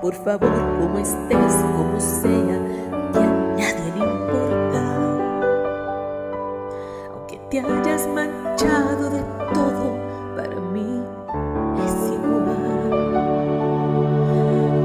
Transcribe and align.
Por 0.00 0.14
favor, 0.14 0.50
como 0.80 0.98
estés, 0.98 1.54
como 1.76 2.00
sea, 2.00 2.58
que 3.12 3.20
nadie 3.58 3.92
le 3.98 4.04
importa. 4.06 4.82
Aunque 7.12 7.36
te 7.50 7.60
hayas 7.60 8.08
manchado 8.08 9.10
de 9.10 9.22
todo, 9.52 9.98
para 10.36 10.56
mí 10.72 11.02
es 11.84 12.12
igual. 12.14 12.90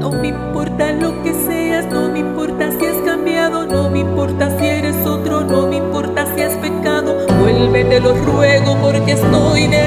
No 0.00 0.10
me 0.12 0.28
importa 0.28 0.92
lo 0.92 1.22
que 1.22 1.32
seas, 1.32 1.86
no 1.86 2.10
me 2.10 2.18
importa 2.18 2.70
si 2.78 2.84
has 2.84 2.98
cambiado, 2.98 3.66
no 3.66 3.88
me 3.88 4.00
importa 4.00 4.50
si 4.58 4.66
eres 4.66 5.06
otro, 5.06 5.40
no 5.40 5.66
me 5.66 5.76
importa 5.76 6.26
si 6.34 6.42
has 6.42 6.52
pecado. 6.58 7.26
Vuelve, 7.40 7.84
te 7.86 8.00
lo 8.00 8.12
ruego, 8.16 8.76
porque 8.82 9.12
estoy 9.12 9.66
desesperada 9.68 9.85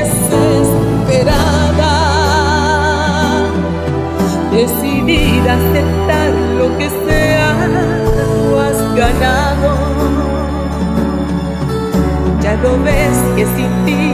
Ya 12.41 12.55
lo 12.63 12.77
ves 12.83 13.17
que 13.35 13.45
sin 13.55 13.71
ti 13.85 14.05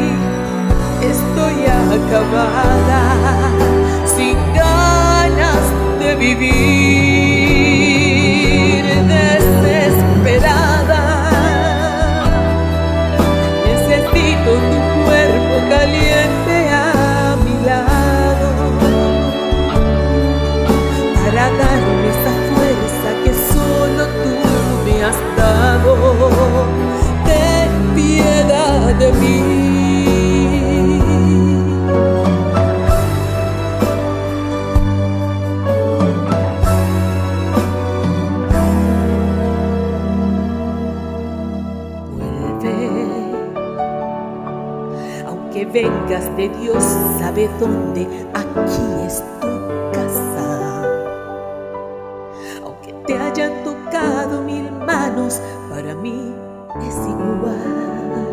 estoy 1.02 1.66
acabada, 1.68 3.04
sin 4.06 4.38
ganas 4.54 5.66
de 6.00 6.16
vivir, 6.16 6.85
aunque 45.56 45.66
vengas 45.66 46.36
de 46.36 46.50
Dios, 46.50 46.84
sabe 47.20 47.50
dónde, 47.60 48.08
aquí 48.34 48.82
es 49.06 49.24
tu 49.40 49.48
casa 49.94 50.82
te 53.08 53.14
hayan 53.14 53.64
tocado 53.64 54.42
mil 54.42 54.70
manos, 54.86 55.40
para 55.70 55.94
mí 55.94 56.34
es 56.82 56.96
igual. 57.08 58.32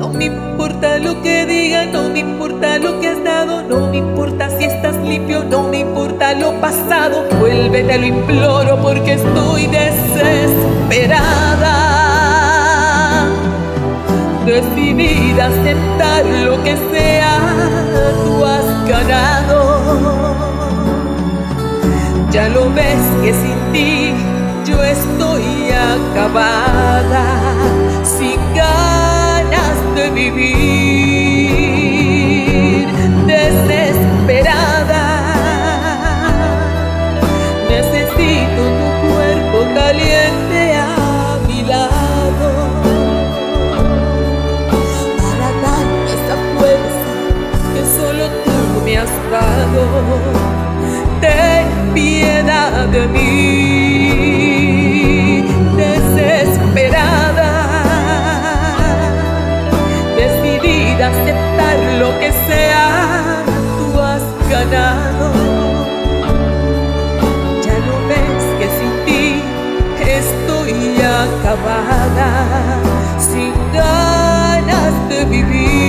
No 0.00 0.08
me 0.08 0.24
importa 0.24 0.98
lo 0.98 1.22
que 1.22 1.46
digan, 1.46 1.92
no 1.92 2.08
me 2.08 2.18
importa 2.18 2.78
lo 2.78 2.98
que 3.00 3.06
has 3.08 3.22
dado, 3.22 3.62
no 3.62 3.86
me 3.86 3.98
importa 3.98 4.50
si 4.58 4.64
estás 4.64 4.96
limpio, 4.96 5.44
no 5.44 5.68
me 5.68 5.78
importa 5.78 6.34
lo 6.34 6.60
pasado. 6.60 7.24
Vuélvete, 7.38 7.98
lo 7.98 8.06
imploro 8.06 8.82
porque 8.82 9.12
estoy 9.12 9.68
desesperada. 9.68 11.92
Decidida 14.44 15.11
a 15.40 15.46
aceptar 15.46 16.24
lo 16.26 16.62
que 16.62 16.76
sea, 16.92 17.81
acabada, 71.24 72.28
sin 73.18 73.52
ganas 73.72 75.08
de 75.08 75.24
vivir. 75.24 75.81